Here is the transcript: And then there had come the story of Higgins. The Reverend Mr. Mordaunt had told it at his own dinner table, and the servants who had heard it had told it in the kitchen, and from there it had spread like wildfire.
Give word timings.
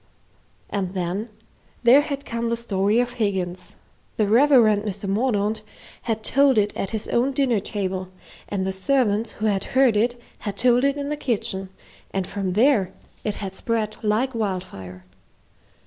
And 0.71 0.95
then 0.95 1.29
there 1.83 2.01
had 2.01 2.25
come 2.25 2.49
the 2.49 2.57
story 2.57 2.99
of 2.99 3.11
Higgins. 3.13 3.75
The 4.17 4.25
Reverend 4.25 4.81
Mr. 4.81 5.07
Mordaunt 5.07 5.61
had 6.01 6.23
told 6.23 6.57
it 6.57 6.75
at 6.75 6.89
his 6.89 7.07
own 7.09 7.33
dinner 7.33 7.59
table, 7.59 8.09
and 8.49 8.65
the 8.65 8.73
servants 8.73 9.33
who 9.33 9.45
had 9.45 9.63
heard 9.77 9.95
it 9.95 10.19
had 10.39 10.57
told 10.57 10.83
it 10.85 10.97
in 10.97 11.09
the 11.09 11.15
kitchen, 11.17 11.69
and 12.09 12.25
from 12.25 12.53
there 12.53 12.91
it 13.23 13.35
had 13.35 13.53
spread 13.53 13.95
like 14.01 14.33
wildfire. 14.33 15.05